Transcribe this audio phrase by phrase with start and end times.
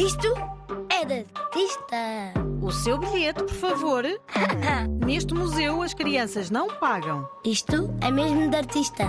[0.00, 0.28] Isto
[0.88, 2.32] é de artista.
[2.62, 4.02] O seu bilhete, por favor.
[5.04, 7.28] Neste museu as crianças não pagam.
[7.44, 9.04] Isto é mesmo de artista.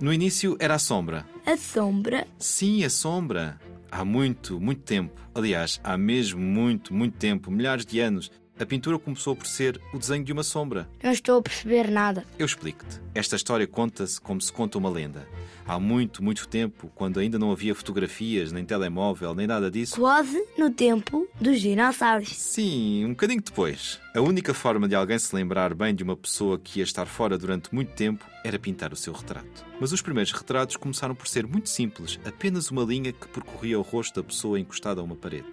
[0.00, 1.26] No início era a sombra.
[1.44, 2.26] A sombra.
[2.38, 3.60] Sim, a sombra.
[3.90, 5.20] Há muito, muito tempo.
[5.34, 9.98] Aliás, há mesmo muito, muito tempo milhares de anos a pintura começou por ser o
[9.98, 10.88] desenho de uma sombra.
[11.02, 12.24] Não estou a perceber nada.
[12.38, 13.00] Eu explico-te.
[13.14, 15.26] Esta história conta-se como se conta uma lenda.
[15.66, 19.96] Há muito, muito tempo, quando ainda não havia fotografias, nem telemóvel, nem nada disso.
[20.00, 22.28] Quase no tempo dos dinossauros.
[22.28, 23.98] Sim, um bocadinho depois.
[24.14, 27.36] A única forma de alguém se lembrar bem de uma pessoa que ia estar fora
[27.36, 29.66] durante muito tempo era pintar o seu retrato.
[29.80, 33.82] Mas os primeiros retratos começaram por ser muito simples, apenas uma linha que percorria o
[33.82, 35.48] rosto da pessoa encostada a uma parede.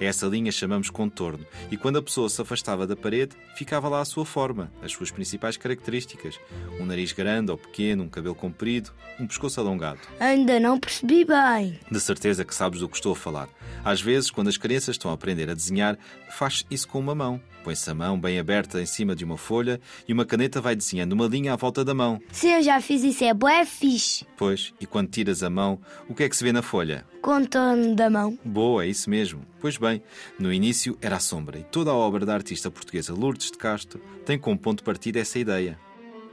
[0.00, 4.00] A essa linha chamamos contorno, e quando a pessoa se afastava da parede, ficava lá
[4.00, 6.38] a sua forma, as suas principais características:
[6.78, 10.00] um nariz grande ou pequeno, um cabelo comprido, um pescoço alongado.
[10.20, 11.80] Ainda não percebi bem.
[11.90, 13.48] De certeza que sabes do que estou a falar.
[13.84, 15.98] Às vezes, quando as crianças estão a aprender a desenhar,
[16.30, 17.40] faz isso com uma mão.
[17.68, 21.12] Põe-se a mão bem aberta em cima de uma folha e uma caneta vai desenhando
[21.12, 22.18] uma linha à volta da mão.
[22.32, 24.26] Se eu já fiz isso, é bué fixe.
[24.38, 27.04] Pois, e quando tiras a mão, o que é que se vê na folha?
[27.20, 28.38] Contorno da mão.
[28.42, 29.42] Boa, é isso mesmo.
[29.60, 30.02] Pois bem,
[30.38, 34.00] no início era a sombra e toda a obra da artista portuguesa Lourdes de Castro
[34.24, 35.78] tem como ponto de partida essa ideia.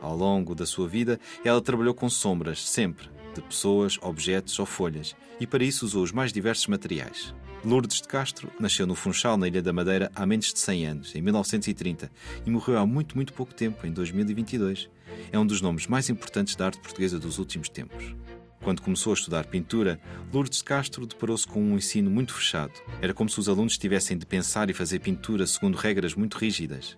[0.02, 3.10] Ao longo da sua vida, ela trabalhou com sombras, sempre,
[3.42, 7.34] de pessoas, objetos ou folhas, e para isso usou os mais diversos materiais.
[7.64, 11.16] Lourdes de Castro nasceu no Funchal, na Ilha da Madeira, há menos de 100 anos,
[11.16, 12.12] em 1930,
[12.46, 14.88] e morreu há muito, muito pouco tempo, em 2022.
[15.32, 18.16] É um dos nomes mais importantes da arte portuguesa dos últimos tempos.
[18.62, 20.00] Quando começou a estudar pintura,
[20.32, 22.74] Lourdes Castro deparou-se com um ensino muito fechado.
[23.02, 26.98] Era como se os alunos tivessem de pensar e fazer pintura segundo regras muito rígidas.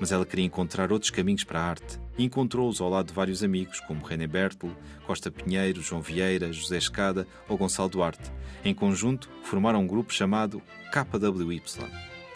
[0.00, 3.42] Mas ela queria encontrar outros caminhos para a arte e encontrou-os ao lado de vários
[3.44, 8.30] amigos, como René Bertel, Costa Pinheiro, João Vieira, José Escada ou Gonçalo Duarte.
[8.64, 10.60] Em conjunto, formaram um grupo chamado
[10.92, 11.62] KWY.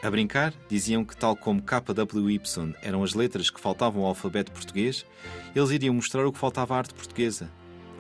[0.03, 2.41] A brincar, diziam que, tal como KWY
[2.83, 5.05] eram as letras que faltavam ao alfabeto português,
[5.55, 7.51] eles iriam mostrar o que faltava à arte portuguesa,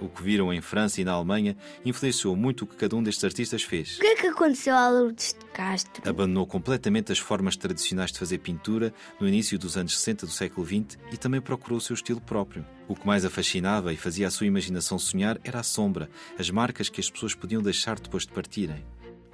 [0.03, 3.25] o que viram em França e na Alemanha influenciou muito o que cada um destes
[3.25, 3.97] artistas fez.
[3.97, 6.09] O que é que aconteceu a Lourdes de Castro?
[6.09, 10.67] Abandonou completamente as formas tradicionais de fazer pintura no início dos anos 60 do século
[10.67, 12.65] XX e também procurou o seu estilo próprio.
[12.89, 16.51] O que mais a fascinava e fazia a sua imaginação sonhar era a sombra, as
[16.51, 18.85] marcas que as pessoas podiam deixar depois de partirem.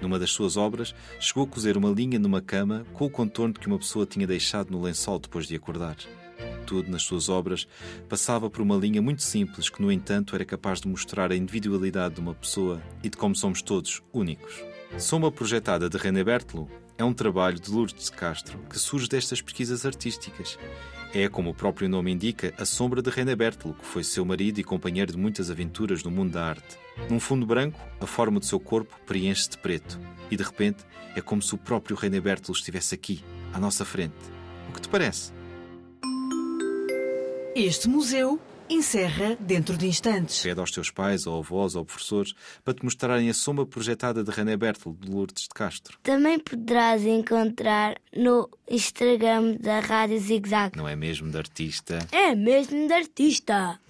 [0.00, 3.66] Numa das suas obras, chegou a cozer uma linha numa cama com o contorno que
[3.66, 5.96] uma pessoa tinha deixado no lençol depois de acordar
[6.68, 7.66] tudo nas suas obras,
[8.10, 12.16] passava por uma linha muito simples que, no entanto, era capaz de mostrar a individualidade
[12.16, 14.62] de uma pessoa e de como somos todos únicos.
[14.98, 16.68] Sombra projetada de René Bertelo
[16.98, 20.58] é um trabalho de Lourdes de Castro que surge destas pesquisas artísticas.
[21.14, 24.60] É, como o próprio nome indica, a sombra de René Bertelo, que foi seu marido
[24.60, 26.76] e companheiro de muitas aventuras no mundo da arte.
[27.08, 29.98] Num fundo branco, a forma do seu corpo preenche-se de preto
[30.30, 30.84] e, de repente,
[31.16, 33.24] é como se o próprio René Bertelo estivesse aqui,
[33.54, 34.16] à nossa frente.
[34.68, 35.37] O que te parece?
[37.60, 38.38] Este museu
[38.70, 40.40] encerra dentro de instantes.
[40.40, 42.32] Pede aos teus pais, ou avós, ou professores
[42.64, 45.98] para te mostrarem a sombra projetada de René Bertel, de Lourdes de Castro.
[46.04, 50.76] Também poderás encontrar no Instagram da Rádio Zig Zag.
[50.76, 51.98] Não é mesmo de artista?
[52.12, 53.80] É mesmo de artista.